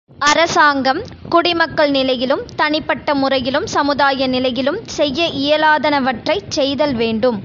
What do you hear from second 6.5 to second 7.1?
செய்தல்